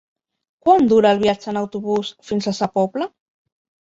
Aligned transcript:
Quant 0.67 0.87
dura 0.93 1.11
el 1.17 1.21
viatge 1.25 1.49
en 1.53 1.61
autobús 1.61 2.09
fins 2.31 2.49
a 2.49 2.55
Sa 2.61 2.71
Pobla? 2.79 3.11